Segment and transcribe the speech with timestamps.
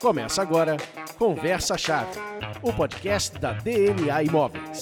[0.00, 0.76] Começa agora
[1.18, 2.20] Conversa Chave,
[2.62, 4.80] o podcast da DNA Imóveis.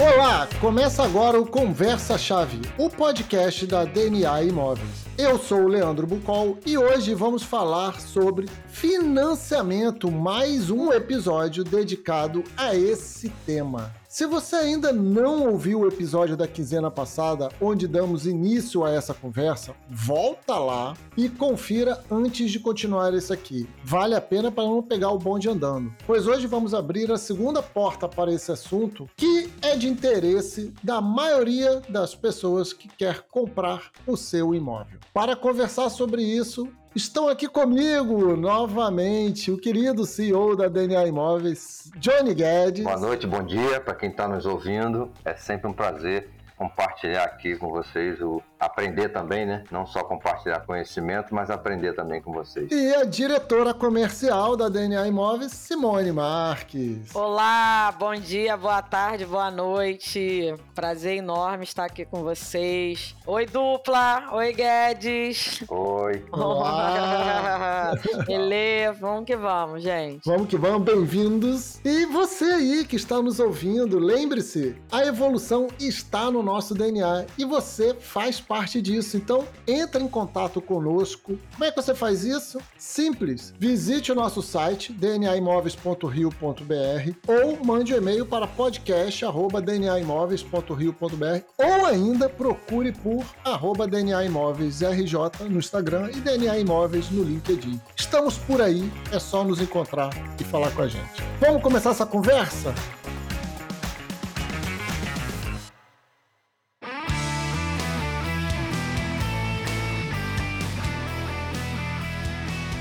[0.00, 5.04] Olá, começa agora o Conversa Chave, o podcast da DNA Imóveis.
[5.18, 8.46] Eu sou o Leandro Bucol e hoje vamos falar sobre
[8.78, 13.92] financiamento, mais um episódio dedicado a esse tema.
[14.08, 19.12] Se você ainda não ouviu o episódio da quinzena passada, onde damos início a essa
[19.12, 23.68] conversa, volta lá e confira antes de continuar esse aqui.
[23.84, 25.92] Vale a pena para não pegar o bonde andando.
[26.06, 31.00] Pois hoje vamos abrir a segunda porta para esse assunto, que é de interesse da
[31.00, 35.00] maioria das pessoas que quer comprar o seu imóvel.
[35.12, 42.34] Para conversar sobre isso, Estão aqui comigo novamente o querido CEO da DNA Imóveis, Johnny
[42.34, 42.82] Guedes.
[42.82, 45.08] Boa noite, bom dia para quem está nos ouvindo.
[45.24, 49.62] É sempre um prazer compartilhar aqui com vocês o aprender também, né?
[49.70, 52.68] Não só compartilhar conhecimento, mas aprender também com vocês.
[52.72, 57.14] E a diretora comercial da DNA Imóveis, Simone Marques.
[57.14, 60.52] Olá, bom dia, boa tarde, boa noite.
[60.74, 63.14] Prazer enorme estar aqui com vocês.
[63.24, 64.28] Oi, dupla.
[64.32, 65.62] Oi, Guedes.
[65.68, 66.24] Oi.
[66.32, 67.92] Olá.
[68.26, 70.22] Beleza, vamos que vamos, gente.
[70.26, 71.80] Vamos que vamos, bem-vindos.
[71.84, 77.44] E você aí que está nos ouvindo, lembre-se, a evolução está no nosso DNA e
[77.44, 79.18] você faz parte disso.
[79.18, 81.38] Então, entre em contato conosco.
[81.52, 82.58] Como é que você faz isso?
[82.78, 83.52] Simples.
[83.58, 93.24] Visite o nosso site dnaimoveis.rio.br ou mande um e-mail para podcast@dnaimoveis.rio.br ou ainda procure por
[93.44, 95.14] arroba DNA Imóveis RJ
[95.50, 97.78] no Instagram e DNA Imóveis no LinkedIn.
[97.94, 100.08] Estamos por aí, é só nos encontrar
[100.40, 101.22] e falar com a gente.
[101.40, 102.72] Vamos começar essa conversa?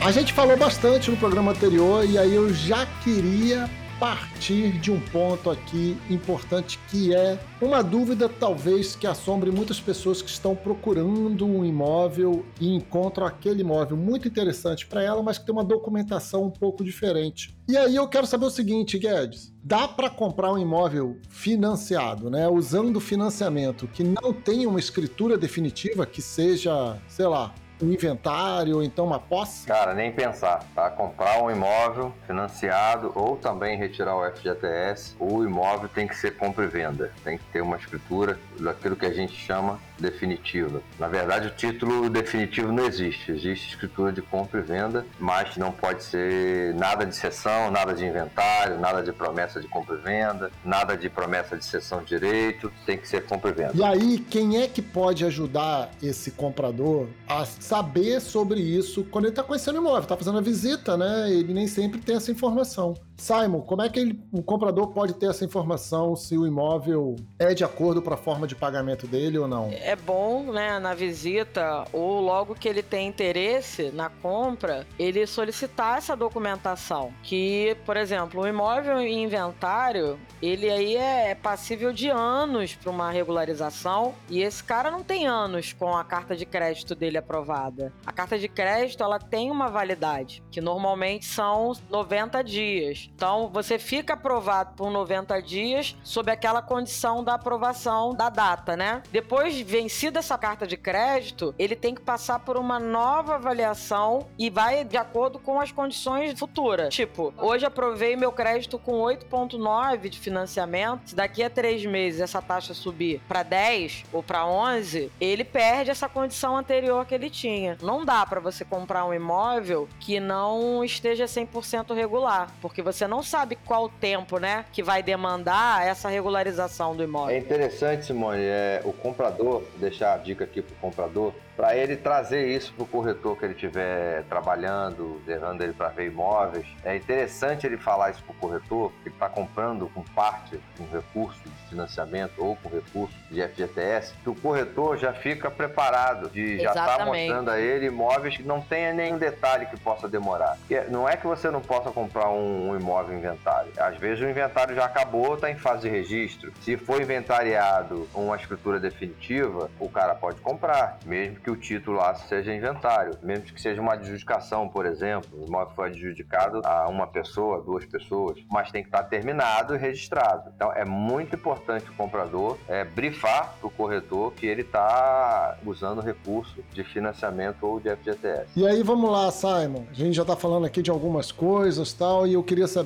[0.07, 3.69] A gente falou bastante no programa anterior e aí eu já queria
[3.99, 10.21] partir de um ponto aqui importante que é uma dúvida talvez que assombre muitas pessoas
[10.21, 15.45] que estão procurando um imóvel e encontram aquele imóvel muito interessante para ela, mas que
[15.45, 17.53] tem uma documentação um pouco diferente.
[17.67, 22.47] E aí eu quero saber o seguinte, Guedes, dá para comprar um imóvel financiado, né,
[22.47, 28.83] usando financiamento que não tem uma escritura definitiva que seja, sei lá, um inventário ou
[28.83, 29.67] então uma posse?
[29.67, 30.89] Cara, nem pensar, tá?
[30.89, 36.65] Comprar um imóvel financiado ou também retirar o FGTS, o imóvel tem que ser compra
[36.65, 40.81] e venda, tem que ter uma escritura daquilo que a gente chama definitiva.
[40.99, 45.71] Na verdade, o título definitivo não existe, existe escritura de compra e venda, mas não
[45.71, 50.51] pode ser nada de cessão, nada de inventário, nada de promessa de compra e venda,
[50.63, 53.71] nada de promessa de cessão de direito, tem que ser compra e venda.
[53.75, 59.33] E aí, quem é que pode ajudar esse comprador a saber sobre isso quando ele
[59.33, 61.31] está conhecendo o imóvel, está fazendo a visita, né?
[61.31, 62.93] Ele nem sempre tem essa informação.
[63.17, 67.53] Simon, como é que ele, o comprador pode ter essa informação se o imóvel é
[67.53, 69.69] de acordo para a forma de pagamento dele ou não?
[69.71, 75.97] É bom, né, na visita ou logo que ele tem interesse na compra, ele solicitar
[75.97, 77.11] essa documentação.
[77.23, 83.09] Que, por exemplo, o imóvel em inventário, ele aí é passível de anos para uma
[83.09, 87.91] regularização e esse cara não tem anos com a carta de crédito dele aprovada.
[88.05, 93.06] A carta de crédito, ela tem uma validade, que normalmente são 90 dias.
[93.15, 99.01] Então, você fica aprovado por 90 dias sob aquela condição da aprovação da data, né?
[99.11, 104.49] Depois, vencida essa carta de crédito, ele tem que passar por uma nova avaliação e
[104.49, 106.93] vai de acordo com as condições futuras.
[106.93, 111.09] Tipo, hoje aprovei meu crédito com 8,9 de financiamento.
[111.09, 115.91] Se daqui a três meses essa taxa subir para 10 ou para 11, ele perde
[115.91, 117.77] essa condição anterior que ele tinha.
[117.81, 123.07] Não dá para você comprar um imóvel que não esteja 100% regular, porque você você
[123.07, 127.35] não sabe qual tempo, né, que vai demandar essa regularização do imóvel.
[127.35, 131.95] É interessante, Simone, é, o comprador, deixar a dica aqui para o comprador, para ele
[131.95, 136.67] trazer isso para o corretor que ele estiver trabalhando, levando ele para ver imóveis.
[136.85, 141.39] É interessante ele falar isso para o corretor, que está comprando com parte, com recurso
[141.43, 146.69] de financiamento ou com recurso de FGTS, que o corretor já fica preparado de já
[146.69, 150.57] estar tá mostrando a ele imóveis que não tenha nenhum detalhe que possa demorar.
[150.89, 153.71] Não é que você não possa comprar um, um imóvel em inventário.
[153.77, 156.53] Às vezes o inventário já acabou, está em fase de registro.
[156.61, 162.15] Se for inventariado uma escritura definitiva, o cara pode comprar, mesmo que o título lá
[162.15, 165.29] seja inventário, mesmo que seja uma adjudicação, por exemplo.
[165.41, 169.77] O imóvel foi adjudicado a uma pessoa, duas pessoas, mas tem que estar terminado e
[169.77, 170.51] registrado.
[170.55, 176.01] Então é muito importante o comprador é, brifar para o corretor que ele está usando
[176.01, 178.47] recurso de financiamento ou de FGTS.
[178.55, 179.85] E aí vamos lá, Simon.
[179.89, 182.76] A gente já está falando aqui de algumas coisas tal, e eu queria saber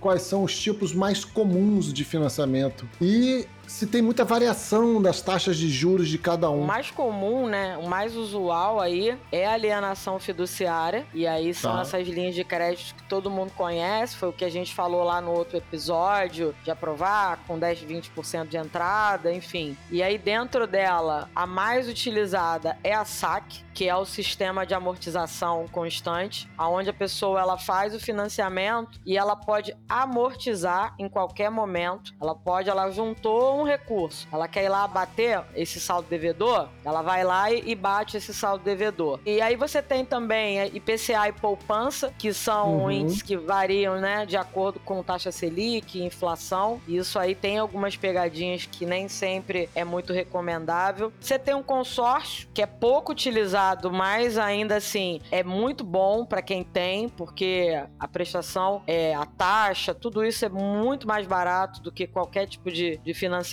[0.00, 2.88] quais são os tipos mais comuns de financiamento.
[3.00, 6.62] E se tem muita variação das taxas de juros de cada um.
[6.62, 7.76] O mais comum, né?
[7.76, 11.06] O mais usual aí é a alienação fiduciária.
[11.14, 11.82] E aí são Tá.
[11.82, 14.16] essas linhas de crédito que todo mundo conhece.
[14.16, 18.48] Foi o que a gente falou lá no outro episódio de aprovar com 10, 20%
[18.48, 19.76] de entrada, enfim.
[19.90, 24.74] E aí dentro dela, a mais utilizada é a SAC, que é o sistema de
[24.74, 31.50] amortização constante, aonde a pessoa ela faz o financiamento e ela pode amortizar em qualquer
[31.50, 32.12] momento.
[32.20, 37.02] Ela pode, ela juntou um recurso, ela quer ir lá bater esse saldo devedor, ela
[37.02, 39.20] vai lá e, bate esse saldo devedor.
[39.24, 42.90] E aí você tem também a IPCA e poupança, que são Uhum.
[42.90, 46.80] índices que variam, né, de acordo com taxa Selic, inflação.
[46.88, 51.12] Isso aí tem algumas pegadinhas que nem sempre é muito recomendável.
[51.20, 56.42] Você tem um consórcio que é pouco utilizado, mas ainda assim é muito bom para
[56.42, 61.90] quem tem, porque a prestação, é, a taxa, tudo isso é muito mais barato do
[61.92, 63.47] que qualquer tipo de, de financiamento.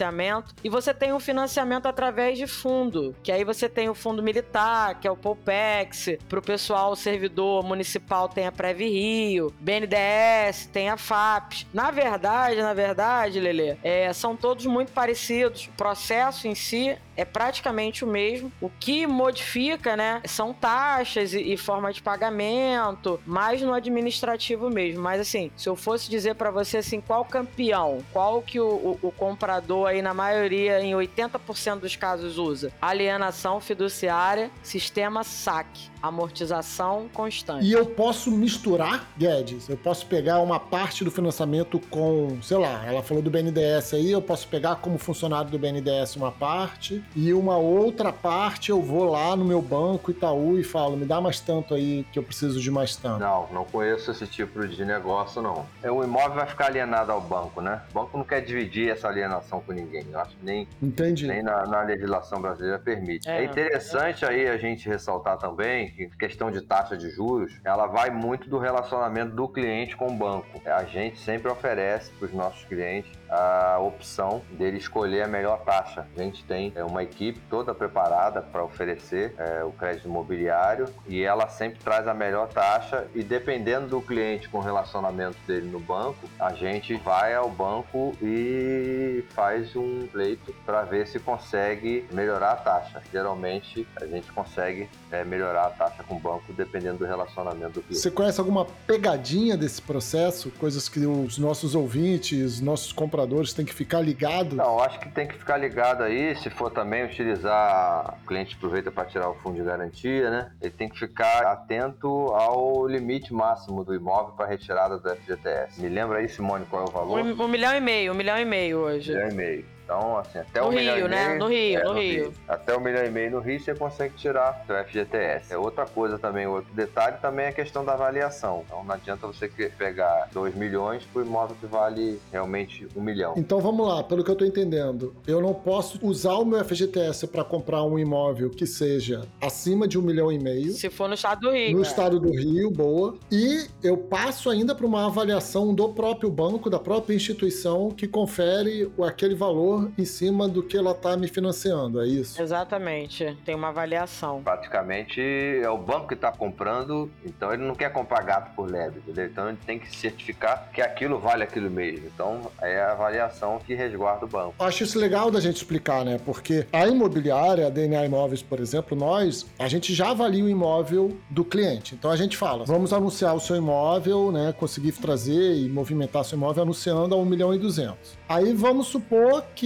[0.64, 5.00] E você tem um financiamento através de fundo, que aí você tem o fundo militar,
[5.00, 10.68] que é o Poupex, para o pessoal, o servidor municipal tem a Prev Rio, BNDES,
[10.72, 11.66] tem a FAPES.
[11.74, 15.68] Na verdade, na verdade, Lele, é, são todos muito parecidos.
[15.68, 18.52] O processo em si é praticamente o mesmo.
[18.62, 25.02] O que modifica, né, são taxas e, e forma de pagamento, mais no administrativo mesmo.
[25.02, 29.00] Mas assim, se eu fosse dizer para você assim, qual campeão, qual que o, o-
[29.02, 32.72] o comprador aí na maioria, em 80% dos casos usa?
[32.80, 35.68] Alienação fiduciária, sistema SAC,
[36.08, 37.66] amortização constante.
[37.66, 39.70] E eu posso misturar, Guedes?
[39.70, 44.12] Eu posso pegar uma parte do financiamento com, sei lá, ela falou do BNDES aí,
[44.12, 49.06] eu posso pegar como funcionário do BNDES uma parte e uma outra parte eu vou
[49.06, 52.60] lá no meu banco Itaú e falo, me dá mais tanto aí que eu preciso
[52.60, 53.20] de mais tanto.
[53.20, 55.66] Não, não conheço esse tipo de negócio, não.
[55.82, 57.82] É, O imóvel vai ficar alienado ao banco, né?
[57.92, 60.06] O banco não quer dividir essa alienação com ninguém.
[60.12, 61.28] Eu acho que nem, Entendi.
[61.28, 63.30] nem na, na legislação brasileira permite.
[63.30, 63.42] É.
[63.42, 68.10] É, interessante aí a gente ressaltar também que questão de taxa de juros, ela vai
[68.10, 70.62] muito do relacionamento do cliente com o banco.
[70.66, 76.08] A gente sempre oferece para os nossos clientes a opção dele escolher a melhor taxa.
[76.16, 81.22] A gente tem é, uma equipe toda preparada para oferecer é, o crédito imobiliário e
[81.22, 85.80] ela sempre traz a melhor taxa e dependendo do cliente com o relacionamento dele no
[85.80, 92.52] banco, a gente vai ao banco e faz um pleito para ver se consegue melhorar
[92.52, 93.02] a taxa.
[93.12, 97.82] Geralmente a gente consegue é, melhorar a taxa com o banco dependendo do relacionamento do
[97.82, 98.02] cliente.
[98.02, 100.52] Você conhece alguma pegadinha desse processo?
[100.52, 104.54] Coisas que os nossos ouvintes, nossos compradores têm que ficar ligados?
[104.54, 108.92] Não, acho que tem que ficar ligado aí, se for também utilizar, o cliente aproveita
[108.92, 110.52] para tirar o fundo de garantia, né?
[110.62, 115.82] Ele tem que ficar atento ao limite máximo do imóvel para retirada do FGTS.
[115.82, 117.20] Me lembra aí, Simone, qual é o valor?
[117.20, 119.12] Um, um milhão e meio, um milhão e meio hoje.
[119.12, 119.75] milhão e meio.
[119.86, 121.28] Então, assim, até No um milhão Rio, e né?
[121.28, 121.40] meio.
[121.40, 122.34] No Rio, é, no Rio.
[122.48, 125.54] Até um milhão e meio no Rio você consegue tirar do FGTS.
[125.54, 128.64] É outra coisa também, outro detalhe também é a questão da avaliação.
[128.66, 133.36] Então não adianta você pegar 2 milhões por imóvel que vale realmente um milhão.
[133.38, 137.28] Então vamos lá, pelo que eu tô entendendo, eu não posso usar o meu FGTS
[137.28, 140.74] para comprar um imóvel que seja acima de um milhão e meio.
[140.74, 141.74] Se for no estado do Rio.
[141.74, 141.88] No é.
[141.88, 143.16] estado do Rio, boa.
[143.32, 148.92] E eu passo ainda para uma avaliação do próprio banco, da própria instituição, que confere
[149.04, 152.42] aquele valor em cima do que ela tá me financiando, é isso?
[152.42, 153.38] Exatamente.
[153.46, 154.42] Tem uma avaliação.
[154.44, 159.00] Praticamente é o banco que está comprando, então ele não quer comprar gato por lebre,
[159.00, 159.26] entendeu?
[159.26, 162.08] Então ele tem que certificar que aquilo vale aquilo mesmo.
[162.08, 164.56] Então é a avaliação que resguarda o banco.
[164.60, 166.20] Acho isso legal da gente explicar, né?
[166.24, 171.18] Porque a imobiliária, a DNA Imóveis, por exemplo, nós, a gente já avalia o imóvel
[171.30, 171.96] do cliente.
[171.96, 174.54] Então a gente fala, vamos anunciar o seu imóvel, né?
[174.58, 177.96] Conseguir trazer e movimentar seu imóvel anunciando a 1 milhão e 200.
[178.28, 179.65] Aí vamos supor que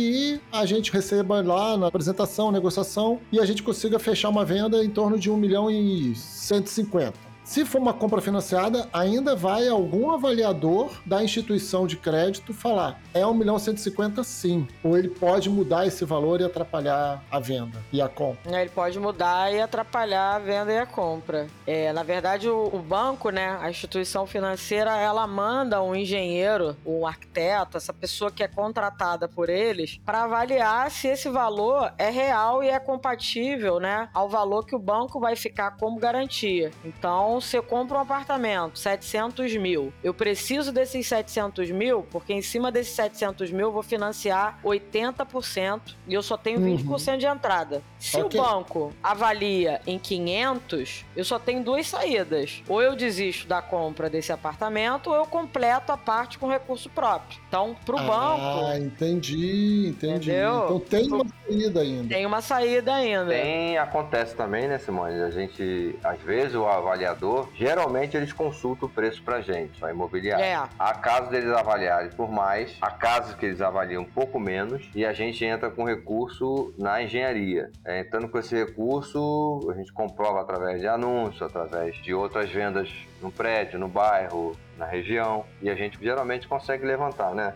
[0.51, 4.89] a gente receba lá na apresentação, negociação, e a gente consiga fechar uma venda em
[4.89, 7.29] torno de 1 milhão e 150.
[7.50, 13.25] Se for uma compra financiada, ainda vai algum avaliador da instituição de crédito falar é
[13.25, 14.68] 1 milhão 150 sim.
[14.84, 18.56] Ou ele pode mudar esse valor e atrapalhar a venda e a compra.
[18.56, 21.48] É, ele pode mudar e atrapalhar a venda e a compra.
[21.65, 27.06] É, na verdade, o, o banco, né, a instituição financeira, ela manda um engenheiro, um
[27.06, 32.63] arquiteto, essa pessoa que é contratada por eles, para avaliar se esse valor é real
[32.63, 36.72] e é compatível, né, ao valor que o banco vai ficar como garantia.
[36.86, 42.41] Então, se eu compro um apartamento, 700 mil, eu preciso desses 700 mil, porque em
[42.41, 47.17] cima desses 700 mil eu vou financiar 80% e eu só tenho 20% uhum.
[47.17, 47.81] de entrada.
[48.00, 48.39] Se okay.
[48.39, 52.63] o banco avalia em 500, eu só tenho duas saídas.
[52.67, 57.39] Ou eu desisto da compra desse apartamento, ou eu completo a parte com recurso próprio.
[57.48, 58.65] Então, pro ah, banco.
[58.67, 60.31] Ah, entendi, entendi.
[60.31, 60.65] Entendeu?
[60.65, 62.08] Então tem uma saída ainda.
[62.08, 63.31] Tem uma saída ainda.
[63.31, 65.22] Tem, acontece também, né, Simone?
[65.22, 70.44] A gente, às vezes, o avaliador, geralmente eles consultam o preço pra gente, pra imobiliária.
[70.44, 70.70] É.
[70.78, 75.06] Há casos deles avaliarem por mais, há casos que eles avaliam um pouco menos, e
[75.06, 77.72] a gente entra com recurso na engenharia.
[77.86, 82.90] É, entrando com esse recurso, a gente comprova através de anúncio, através de outras vendas
[83.22, 87.54] no prédio, no bairro, na região, e a gente geralmente consegue levantar, né?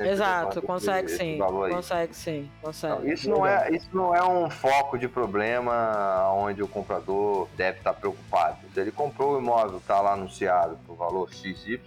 [0.00, 3.12] Exato, consegue sim, consegue sim, consegue.
[3.12, 7.94] Isso, não é, isso não é um foco de problema onde o comprador deve estar
[7.94, 8.58] preocupado.
[8.72, 11.80] Se ele comprou o imóvel, está lá anunciado por valor XY,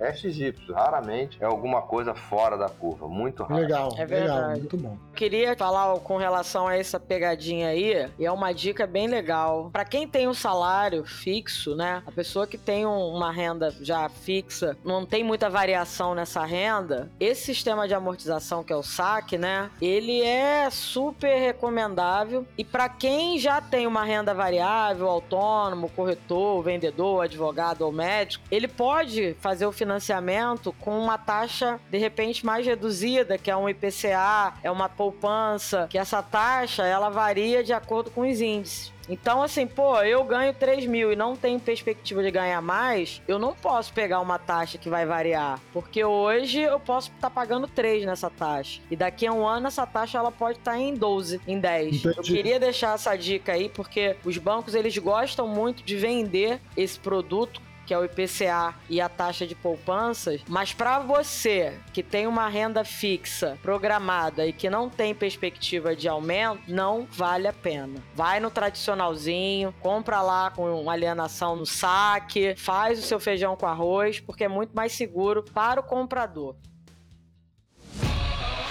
[0.00, 3.60] é XY, raramente é alguma coisa fora da curva, muito raro.
[3.60, 4.40] Legal, é verdade.
[4.40, 4.96] Legal, muito bom.
[5.14, 9.70] Queria falar com relação a essa pegadinha aí, e é uma dica bem legal.
[9.72, 12.02] Para quem tem um salário fixo, né?
[12.06, 17.46] A pessoa que tem uma renda já fixa, não tem muita variação nessa renda, esse
[17.46, 19.70] sistema de amortização que é o saque, né?
[19.80, 27.24] Ele é super recomendável e para quem já tem uma renda variável, autônomo, corretor, vendedor,
[27.24, 32.66] advogado ou médico, ele pode fazer o financiamento financiamento com uma taxa de repente mais
[32.66, 38.10] reduzida, que é um IPCA, é uma poupança, que essa taxa ela varia de acordo
[38.10, 38.92] com os índices.
[39.08, 43.38] Então, assim, pô, eu ganho 3 mil e não tenho perspectiva de ganhar mais, eu
[43.38, 45.58] não posso pegar uma taxa que vai variar.
[45.72, 48.82] Porque hoje eu posso estar tá pagando 3 nessa taxa.
[48.90, 51.96] E daqui a um ano essa taxa ela pode estar tá em 12, em 10.
[51.96, 52.18] Entendi.
[52.18, 57.00] Eu queria deixar essa dica aí, porque os bancos eles gostam muito de vender esse
[57.00, 62.26] produto que é o IPCA e a taxa de poupanças, mas para você que tem
[62.26, 67.98] uma renda fixa programada e que não tem perspectiva de aumento, não vale a pena.
[68.14, 74.20] Vai no tradicionalzinho, compra lá com alienação no saque, faz o seu feijão com arroz,
[74.20, 76.56] porque é muito mais seguro para o comprador.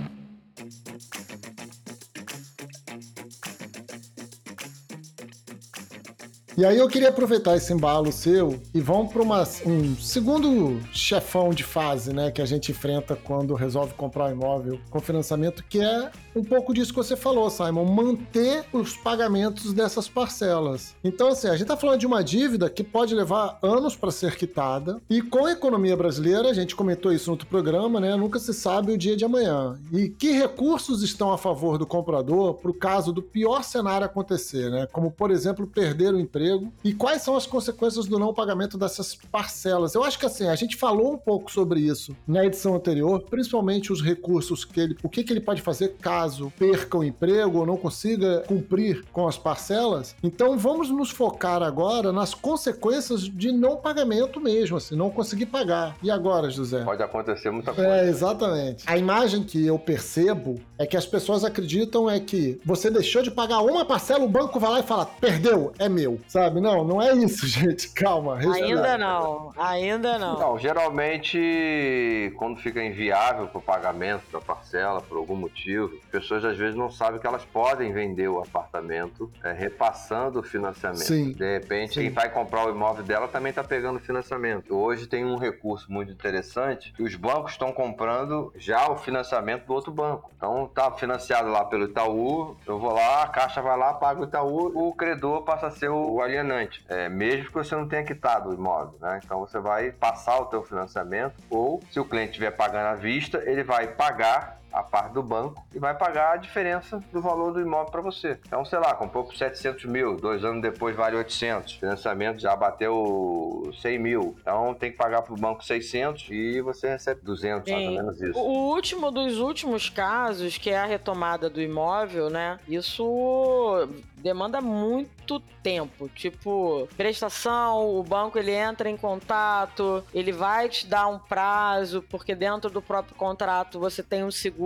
[6.59, 9.23] E aí eu queria aproveitar esse embalo seu e vamos para
[9.65, 14.77] um segundo chefão de fase, né, que a gente enfrenta quando resolve comprar um imóvel
[14.89, 20.09] com financiamento, que é um pouco disso que você falou, Simon, manter os pagamentos dessas
[20.09, 20.95] parcelas.
[21.01, 24.35] Então, assim, a gente está falando de uma dívida que pode levar anos para ser
[24.35, 28.17] quitada, e com a economia brasileira, a gente comentou isso no outro programa, né?
[28.17, 29.79] Nunca se sabe o dia de amanhã.
[29.93, 34.69] E que recursos estão a favor do comprador para o caso do pior cenário acontecer,
[34.69, 34.87] né?
[34.91, 36.48] Como, por exemplo, perder o emprego.
[36.83, 39.95] E quais são as consequências do não pagamento dessas parcelas?
[39.95, 43.91] Eu acho que, assim, a gente falou um pouco sobre isso na edição anterior, principalmente
[43.91, 44.97] os recursos que ele.
[45.03, 49.03] O que, que ele pode fazer caso caso perca o emprego ou não consiga cumprir
[49.11, 50.15] com as parcelas.
[50.23, 55.95] Então vamos nos focar agora nas consequências de não pagamento mesmo, assim, não conseguir pagar.
[56.03, 56.83] E agora, José?
[56.83, 57.89] Pode acontecer muita coisa.
[57.89, 58.83] É, exatamente.
[58.85, 63.31] A imagem que eu percebo é que as pessoas acreditam é que você deixou de
[63.31, 66.38] pagar uma parcela, o banco vai lá e fala, perdeu, é meu, sabe?
[66.62, 68.38] Não, não é isso, gente, calma.
[68.38, 70.39] Ainda não, ainda não.
[70.39, 76.58] Não, geralmente quando fica inviável para o pagamento da parcela por algum motivo, pessoas às
[76.58, 81.03] vezes não sabem que elas podem vender o apartamento é, repassando o financiamento.
[81.03, 81.31] Sim.
[81.34, 82.01] De repente, Sim.
[82.01, 84.75] quem vai comprar o imóvel dela também está pegando financiamento.
[84.75, 89.74] Hoje tem um recurso muito interessante que os bancos estão comprando já o financiamento do
[89.74, 90.31] outro banco.
[90.36, 94.24] Então tá financiado lá pelo Itaú, eu vou lá, a Caixa vai lá, paga o
[94.25, 96.83] Itaú, o credor passa a ser o alienante.
[96.88, 99.19] É, mesmo que você não tenha quitado o imóvel, né?
[99.23, 103.41] Então você vai passar o teu financiamento ou se o cliente estiver pagando à vista,
[103.45, 107.61] ele vai pagar a parte do banco e vai pagar a diferença do valor do
[107.61, 108.39] imóvel para você.
[108.45, 113.71] Então, sei lá, comprou por 700 mil, dois anos depois vale 800, financiamento já bateu
[113.81, 117.73] 100 mil, então tem que pagar para o banco 600 e você recebe 200, Sim.
[117.73, 118.39] mais ou menos isso.
[118.39, 122.57] O último dos últimos casos, que é a retomada do imóvel, né?
[122.67, 126.09] Isso demanda muito tempo.
[126.09, 132.35] Tipo, prestação, o banco ele entra em contato, ele vai te dar um prazo, porque
[132.35, 134.58] dentro do próprio contrato você tem um seguro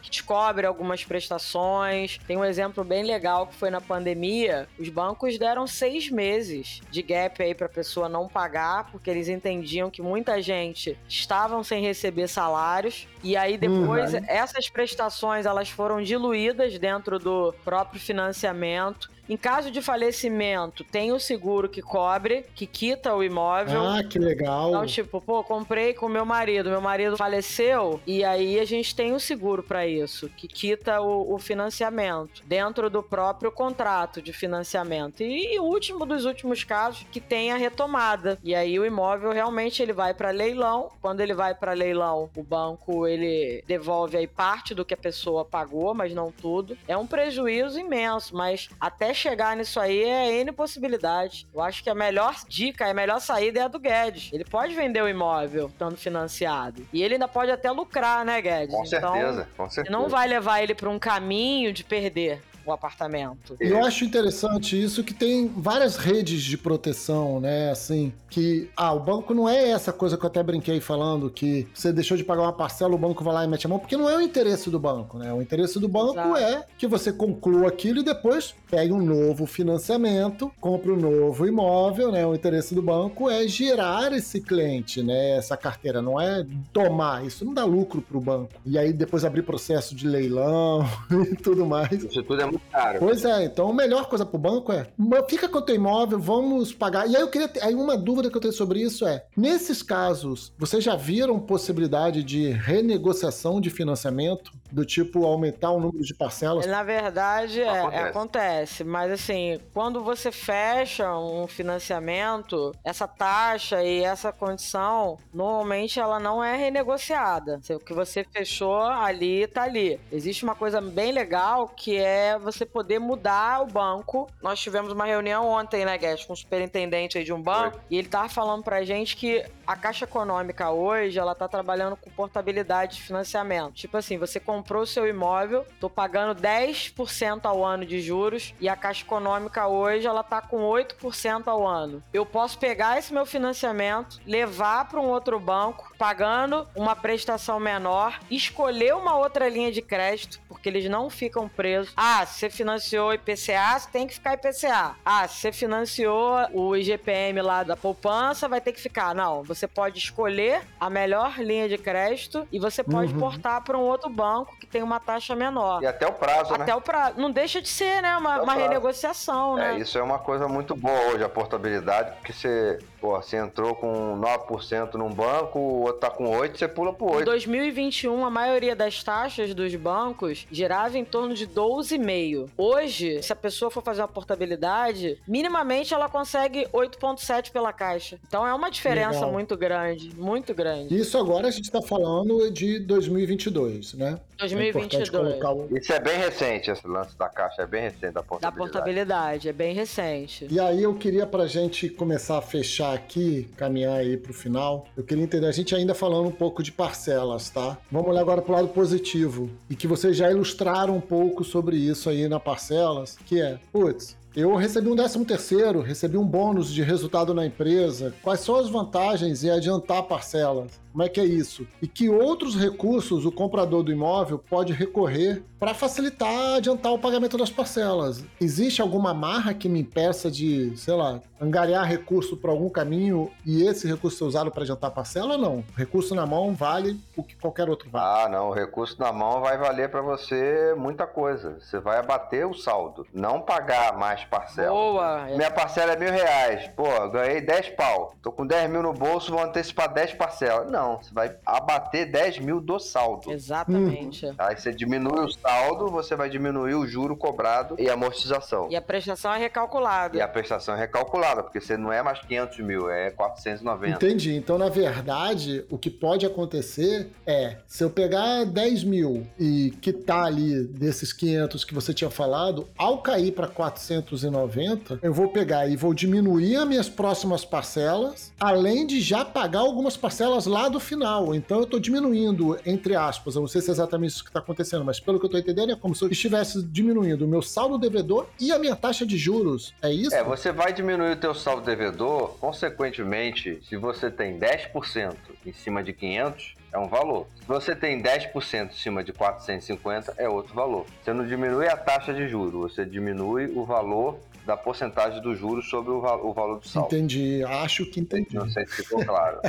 [0.00, 2.18] que te cobre algumas prestações.
[2.26, 7.02] Tem um exemplo bem legal que foi na pandemia: os bancos deram seis meses de
[7.02, 12.28] gap aí pra pessoa não pagar, porque eles entendiam que muita gente estavam sem receber
[12.28, 13.08] salários.
[13.22, 14.20] E aí depois uhum.
[14.26, 19.10] essas prestações elas foram diluídas dentro do próprio financiamento.
[19.30, 23.80] Em caso de falecimento, tem o seguro que cobre, que quita o imóvel.
[23.80, 24.70] Ah, que legal.
[24.70, 29.12] Então, tipo, pô, comprei com meu marido, meu marido faleceu, e aí a gente tem
[29.12, 35.22] o seguro para isso, que quita o, o, financiamento dentro do próprio contrato de financiamento.
[35.22, 38.36] E, e o último dos últimos casos, que tem a retomada.
[38.42, 40.90] E aí o imóvel realmente ele vai para leilão.
[41.00, 45.44] Quando ele vai para leilão, o banco ele devolve aí parte do que a pessoa
[45.44, 46.76] pagou, mas não tudo.
[46.88, 51.46] É um prejuízo imenso, mas até chegar nisso aí é N possibilidade.
[51.54, 54.30] Eu acho que a melhor dica, a melhor saída é a do Guedes.
[54.32, 56.86] Ele pode vender o imóvel estando financiado.
[56.92, 58.74] E ele ainda pode até lucrar, né, Guedes?
[58.74, 59.96] Com certeza, então, com certeza.
[59.96, 63.56] Não vai levar ele para um caminho de perder o apartamento.
[63.58, 67.70] Eu acho interessante isso que tem várias redes de proteção, né?
[67.70, 71.66] Assim, que ah, o banco não é essa coisa que eu até brinquei falando que
[71.74, 73.96] você deixou de pagar uma parcela, o banco vai lá e mete a mão, porque
[73.96, 75.32] não é o interesse do banco, né?
[75.32, 76.36] O interesse do banco Exato.
[76.36, 82.12] é que você conclua aquilo e depois pegue um novo financiamento, compre um novo imóvel,
[82.12, 82.26] né?
[82.26, 85.36] O interesse do banco é gerar esse cliente, né?
[85.36, 88.52] Essa carteira, não é tomar, isso não dá lucro para o banco.
[88.64, 90.84] E aí depois abrir processo de leilão
[91.30, 92.04] e tudo mais.
[92.04, 92.98] Isso tudo é muito caro.
[92.98, 94.86] Pois é, então a melhor coisa pro banco é,
[95.28, 97.08] fica com o teu imóvel, vamos pagar.
[97.08, 99.82] E aí eu queria ter, aí uma dúvida que eu tenho sobre isso é, nesses
[99.82, 104.52] casos, vocês já viram possibilidade de renegociação de financiamento?
[104.70, 106.64] Do tipo aumentar o número de parcelas?
[106.64, 108.08] Na verdade, é, acontece.
[108.08, 108.84] acontece.
[108.84, 116.42] Mas assim, quando você fecha um financiamento, essa taxa e essa condição, normalmente ela não
[116.42, 117.60] é renegociada.
[117.70, 119.98] O que você fechou ali, tá ali.
[120.12, 124.28] Existe uma coisa bem legal que é você poder mudar o banco.
[124.42, 127.82] Nós tivemos uma reunião ontem, né, Guedes, com o superintendente aí de um banco, Oi.
[127.90, 132.10] e ele tava falando pra gente que a Caixa Econômica hoje, ela tá trabalhando com
[132.10, 133.74] portabilidade de financiamento.
[133.74, 138.68] Tipo assim, você comprou o seu imóvel, tô pagando 10% ao ano de juros, e
[138.68, 142.02] a Caixa Econômica hoje, ela tá com 8% ao ano.
[142.12, 148.18] Eu posso pegar esse meu financiamento, levar para um outro banco, pagando uma prestação menor,
[148.30, 151.92] escolher uma outra linha de crédito, porque eles não ficam presos.
[151.96, 154.94] Ah, se você financiou IPCA, você tem que ficar IPCA.
[155.02, 159.14] Ah, se você financiou o IGPM lá da poupança, vai ter que ficar.
[159.14, 163.18] Não, você pode escolher a melhor linha de crédito e você pode uhum.
[163.18, 165.82] portar para um outro banco que tem uma taxa menor.
[165.82, 166.74] E até o prazo, até né?
[166.74, 167.18] o prazo.
[167.18, 168.14] Não deixa de ser, né?
[168.18, 169.78] Uma, uma renegociação, é, né?
[169.78, 174.20] isso é uma coisa muito boa hoje, a portabilidade, porque você, pô, você entrou com
[174.20, 177.22] 9% num banco, o outro tá com 8%, você pula pro 8%.
[177.22, 182.48] Em 2021, a maioria das taxas dos bancos girava em torno de 12,5%.
[182.56, 188.18] Hoje, se a pessoa for fazer uma portabilidade, minimamente ela consegue 8,7% pela caixa.
[188.26, 189.32] Então é uma diferença Legal.
[189.32, 190.96] muito grande, muito grande.
[190.96, 194.20] Isso agora a gente está falando de 2022, né?
[194.38, 195.10] 2022.
[195.10, 198.40] É Isso é bem recente, esse lance da caixa, é bem recente da portabilidade.
[198.40, 200.46] Da portabilidade, é bem recente.
[200.50, 205.04] E aí eu queria pra gente começar a fechar aqui, caminhar aí pro final, eu
[205.04, 207.76] queria entender, a gente ainda falando um pouco de parcelas, tá?
[207.90, 212.08] Vamos olhar agora pro lado positivo, e que vocês já ilustraram um pouco sobre isso
[212.08, 216.82] aí na parcelas, que é, putz, eu recebi um 13 terceiro, recebi um bônus de
[216.82, 218.14] resultado na empresa.
[218.22, 220.80] Quais são as vantagens em adiantar parcelas?
[220.92, 221.66] Como é que é isso?
[221.80, 227.36] E que outros recursos o comprador do imóvel pode recorrer para facilitar adiantar o pagamento
[227.36, 228.24] das parcelas?
[228.40, 233.62] Existe alguma marra que me impeça de, sei lá, angariar recurso para algum caminho e
[233.62, 235.64] esse recurso ser usado para adiantar a parcela ou não?
[235.76, 238.24] recurso na mão vale o que qualquer outro vale.
[238.24, 238.48] Ah, não.
[238.48, 241.58] O recurso na mão vai valer para você muita coisa.
[241.60, 243.06] Você vai abater o saldo.
[243.12, 244.72] Não pagar mais parcelas.
[244.72, 245.24] Boa.
[245.36, 246.68] Minha parcela é mil reais.
[246.76, 248.14] Pô, ganhei 10 pau.
[248.22, 250.70] Tô com 10 mil no bolso, vou antecipar 10 parcelas.
[250.70, 253.32] Não, você vai abater 10 mil do saldo.
[253.32, 254.32] Exatamente.
[254.38, 258.68] Aí você diminui o saldo, você vai diminuir o juro cobrado e a amortização.
[258.70, 260.16] E a prestação é recalculada.
[260.16, 263.96] E a prestação é recalculada, porque você não é mais 500 mil, é 490.
[263.96, 264.34] Entendi.
[264.34, 270.24] Então, na verdade, o que pode acontecer é, se eu pegar 10 mil e quitar
[270.24, 275.76] ali desses 500 que você tinha falado, ao cair para 490, eu vou pegar e
[275.76, 281.34] vou diminuir as minhas próximas parcelas, além de já pagar algumas parcelas lá do final.
[281.34, 284.40] Então, eu estou diminuindo, entre aspas, eu não sei se é exatamente isso que está
[284.40, 287.42] acontecendo, mas pelo que eu estou entendendo, é como se eu estivesse diminuindo o meu
[287.42, 289.74] saldo devedor e a minha taxa de juros.
[289.82, 290.14] É isso?
[290.14, 295.82] É, você vai diminuir o teu saldo devedor, consequentemente, se você tem 10% em cima
[295.82, 297.26] de 500, é um valor.
[297.40, 300.86] Se você tem 10% em cima de 450, é outro valor.
[301.02, 304.18] Você não diminui a taxa de juros, você diminui o valor
[304.50, 306.88] da porcentagem do juros sobre o, val o valor do saldo.
[306.88, 308.34] Entendi, acho que entendi.
[308.34, 309.40] Não sei se ficou claro.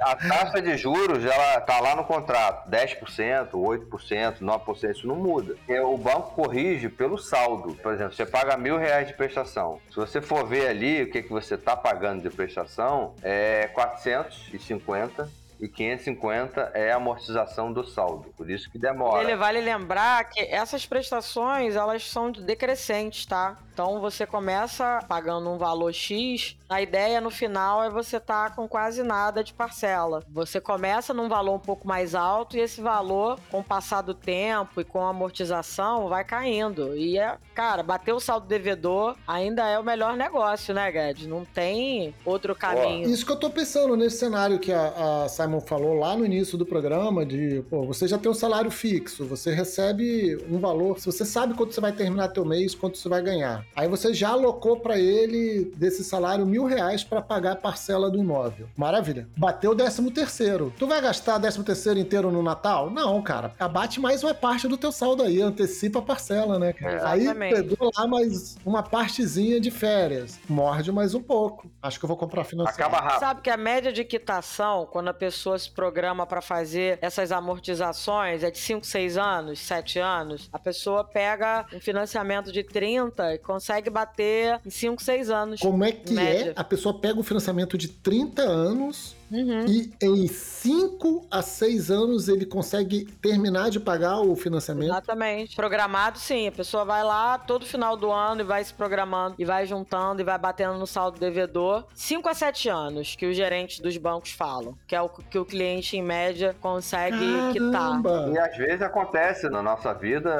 [0.00, 5.56] a taxa de juros, ela tá lá no contrato, 10%, 8%, 9%, isso não muda.
[5.84, 7.74] O banco corrige pelo saldo.
[7.74, 9.78] Por exemplo, você paga mil reais de prestação.
[9.90, 15.28] Se você for ver ali o que, que você está pagando de prestação, é 450
[15.60, 19.22] e 550 é a amortização do saldo, por isso que demora.
[19.22, 23.56] Ele vale lembrar que essas prestações, elas são decrescentes, tá?
[23.76, 28.56] Então você começa pagando um valor X, a ideia no final é você estar tá
[28.56, 30.22] com quase nada de parcela.
[30.30, 34.14] Você começa num valor um pouco mais alto e esse valor, com o passar do
[34.14, 36.96] tempo e com a amortização, vai caindo.
[36.96, 41.26] E é, cara, bater o saldo devedor ainda é o melhor negócio, né, Guedes?
[41.26, 43.06] Não tem outro caminho.
[43.10, 46.56] Isso que eu tô pensando nesse cenário que a, a Simon falou lá no início
[46.56, 51.04] do programa, de, pô, você já tem um salário fixo, você recebe um valor, se
[51.04, 53.65] você sabe quanto você vai terminar teu mês, quanto você vai ganhar.
[53.74, 58.18] Aí você já alocou para ele desse salário mil reais para pagar a parcela do
[58.18, 58.68] imóvel.
[58.76, 59.28] Maravilha.
[59.36, 60.72] Bateu o décimo terceiro.
[60.78, 62.90] Tu vai gastar décimo terceiro inteiro no Natal?
[62.90, 63.52] Não, cara.
[63.58, 67.08] Abate mais uma parte do teu saldo aí, antecipa a parcela, né, cara?
[67.08, 70.38] Aí pegou lá mais uma partezinha de férias.
[70.48, 71.70] Morde mais um pouco.
[71.82, 72.80] Acho que eu vou comprar financiado.
[72.80, 73.20] Acaba rápido.
[73.20, 78.42] Sabe que a média de quitação, quando a pessoa se programa para fazer essas amortizações,
[78.42, 80.48] é de 5, 6 anos, 7 anos.
[80.52, 85.60] A pessoa pega um financiamento de 30 e consegue bater em 5, 6 anos.
[85.60, 86.50] Como é que média.
[86.50, 86.52] é?
[86.54, 89.64] A pessoa pega um financiamento de 30 anos Uhum.
[89.66, 94.90] e em 5 a 6 anos ele consegue terminar de pagar o financiamento.
[94.90, 95.56] Exatamente.
[95.56, 96.48] Programado, sim.
[96.48, 100.20] A pessoa vai lá todo final do ano e vai se programando e vai juntando
[100.20, 101.84] e vai batendo no saldo devedor.
[101.94, 105.44] 5 a 7 anos que os gerentes dos bancos falam, que é o que o
[105.44, 107.16] cliente, em média, consegue
[107.52, 107.72] quitar.
[107.72, 108.30] Caramba!
[108.32, 110.36] E às vezes acontece na nossa vida,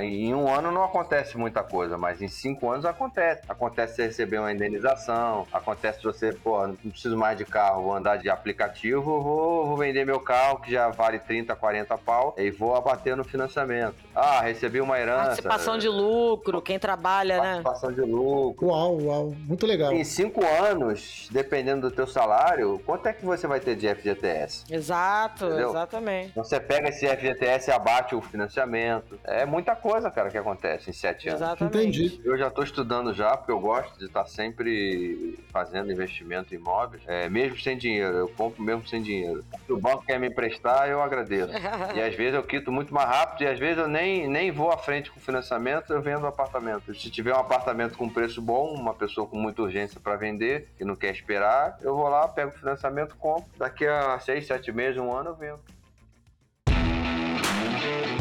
[0.00, 3.42] em um ano não acontece muita coisa, mas em cinco anos acontece.
[3.48, 8.15] Acontece você receber uma indenização, acontece você, pô, não preciso mais de carro, vou andar
[8.16, 12.74] de aplicativo, vou, vou vender meu carro que já vale 30, 40 pau e vou
[12.74, 13.96] abater no financiamento.
[14.14, 15.26] Ah, recebi uma herança.
[15.26, 17.60] Participação de lucro, quem trabalha, né?
[17.62, 18.66] Participação de lucro.
[18.66, 19.92] Uau, uau, muito legal.
[19.92, 24.64] Em cinco anos, dependendo do teu salário, quanto é que você vai ter de FGTS?
[24.70, 25.70] Exato, Entendeu?
[25.70, 26.30] exatamente.
[26.30, 29.18] Então você pega esse FGTS e abate o financiamento.
[29.24, 31.40] É muita coisa, cara, que acontece em sete anos.
[31.40, 31.78] Exatamente.
[31.78, 32.20] Entendi.
[32.24, 37.02] Eu já estou estudando já, porque eu gosto de estar sempre fazendo investimento em imóveis,
[37.06, 38.05] é, mesmo sem dinheiro.
[38.14, 39.44] Eu compro mesmo sem dinheiro.
[39.66, 41.52] Se o banco quer me emprestar, eu agradeço.
[41.94, 44.70] E às vezes eu quito muito mais rápido e às vezes eu nem, nem vou
[44.70, 46.94] à frente com financiamento, eu vendo o apartamento.
[46.94, 50.84] Se tiver um apartamento com preço bom, uma pessoa com muita urgência para vender, que
[50.84, 53.46] não quer esperar, eu vou lá, pego o financiamento, compro.
[53.56, 55.76] Daqui a seis, sete meses, um ano, eu vendo.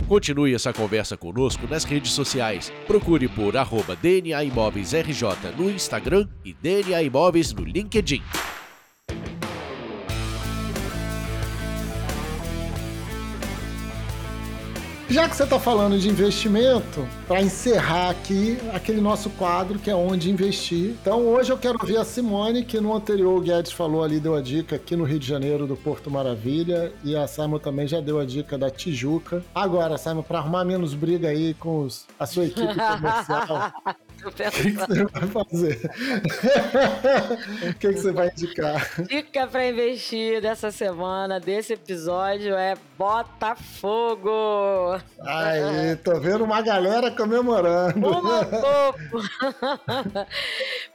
[0.07, 2.71] Continue essa conversa conosco nas redes sociais.
[2.85, 8.21] Procure por arroba DNA Imóveis RJ no Instagram e DNA Imóveis no LinkedIn.
[15.15, 19.95] Já que você está falando de investimento, para encerrar aqui aquele nosso quadro que é
[19.95, 20.89] onde investir.
[21.01, 24.35] Então hoje eu quero ver a Simone, que no anterior o Guedes falou ali, deu
[24.35, 28.01] a dica aqui no Rio de Janeiro do Porto Maravilha, e a Simon também já
[28.01, 29.41] deu a dica da Tijuca.
[29.55, 33.71] Agora, Simon, para arrumar menos briga aí com os- a sua equipe comercial,
[34.25, 35.91] o que, que você vai fazer?
[37.69, 39.03] o que, que você vai indicar?
[39.03, 44.29] Dica pra investir dessa semana, desse episódio é Botafogo.
[45.21, 48.07] Aí, tô vendo uma galera comemorando.
[48.07, 49.21] Uma topo.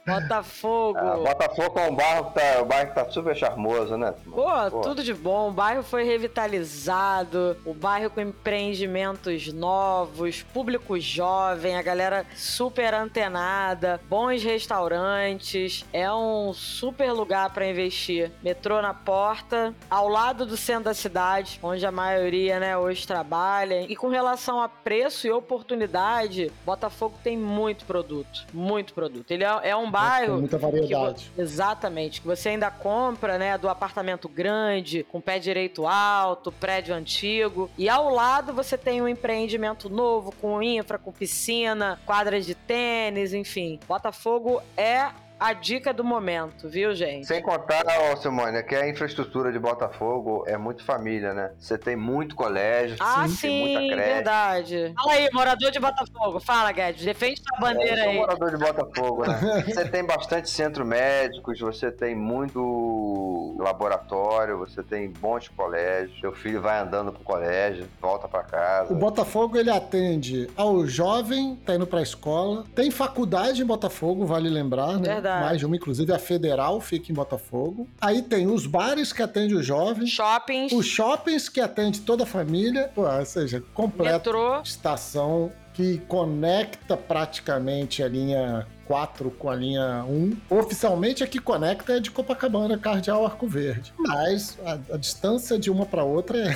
[0.05, 0.99] Botafogo.
[0.99, 4.13] Ah, Botafogo é um bairro que tá, um bairro que tá super charmoso, né?
[4.29, 5.49] Pô, tudo de bom.
[5.49, 13.20] O bairro foi revitalizado, o bairro com empreendimentos novos, público jovem, a galera super antenada
[13.21, 18.31] antenada, bons restaurantes, é um super lugar para investir.
[18.43, 23.81] Metrô na porta, ao lado do centro da cidade, onde a maioria, né, hoje trabalha.
[23.81, 29.29] E com relação a preço e oportunidade, Botafogo tem muito produto, muito produto.
[29.29, 30.33] Ele é, é um bairro.
[30.33, 31.31] Tem muita variedade.
[31.35, 36.95] Que, exatamente, que você ainda compra, né, do apartamento grande, com pé direito alto, prédio
[36.95, 37.69] antigo.
[37.77, 43.00] E ao lado você tem um empreendimento novo, com infra, com piscina, quadras de tênis,
[43.33, 43.79] enfim.
[43.87, 45.09] Botafogo é
[45.41, 47.25] a dica do momento, viu, gente?
[47.25, 51.49] Sem contar, ó, Simone, que a infraestrutura de Botafogo é muito família, né?
[51.57, 54.13] Você tem muito colégio, ah, sim, sim, tem muita creche.
[54.13, 54.93] verdade.
[54.95, 56.39] Fala aí, morador de Botafogo.
[56.39, 58.17] Fala, Guedes, defende sua bandeira é, eu sou aí.
[58.17, 59.63] morador de Botafogo, né?
[59.65, 66.19] você tem bastante centro médicos, você tem muito laboratório, você tem bons colégios.
[66.19, 68.93] Seu filho vai andando pro colégio, volta para casa.
[68.93, 72.63] O Botafogo, ele atende ao jovem, tá indo pra escola.
[72.75, 75.15] Tem faculdade em Botafogo, vale lembrar, né?
[75.15, 75.30] Verdade.
[75.39, 77.87] Mais de uma, inclusive a Federal fica em Botafogo.
[77.99, 80.09] Aí tem os bares que atendem os jovens.
[80.09, 80.71] Shoppings.
[80.73, 82.91] Os shoppings que atendem toda a família.
[82.93, 84.29] Pô, ou seja, completo.
[84.29, 84.61] Metrô.
[84.61, 90.37] Estação que conecta praticamente a linha 4 com a linha 1.
[90.49, 93.93] Oficialmente a que conecta é de Copacabana, Cardeal Arco Verde.
[93.97, 96.53] Mas a, a distância de uma para outra é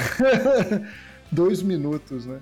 [1.32, 2.40] dois minutos, né?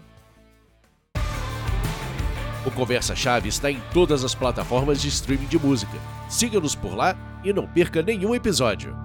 [2.65, 5.97] O Conversa Chave está em todas as plataformas de streaming de música.
[6.29, 8.95] Siga-nos por lá e não perca nenhum episódio.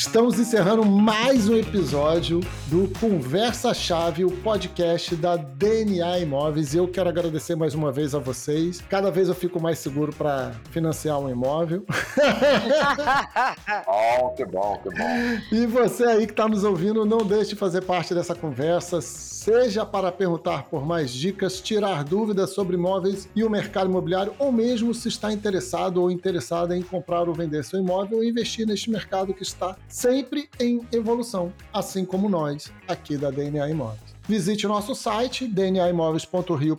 [0.00, 6.74] Estamos encerrando mais um episódio do Conversa Chave, o podcast da DNA Imóveis.
[6.74, 8.82] Eu quero agradecer mais uma vez a vocês.
[8.88, 11.84] Cada vez eu fico mais seguro para financiar um imóvel.
[13.86, 15.38] oh, que bom, que bom.
[15.52, 19.84] E você aí que está nos ouvindo, não deixe de fazer parte dessa conversa, seja
[19.84, 24.94] para perguntar por mais dicas, tirar dúvidas sobre imóveis e o mercado imobiliário, ou mesmo
[24.94, 29.34] se está interessado ou interessada em comprar ou vender seu imóvel ou investir neste mercado
[29.34, 34.10] que está sempre em evolução, assim como nós aqui da DNA Imóveis.
[34.26, 36.78] Visite o nosso site dnaimóveis.rio.br,